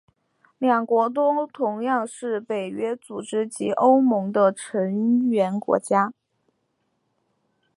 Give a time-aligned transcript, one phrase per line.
[0.57, 6.11] 两国都同样是北约组织及欧盟的成员国家。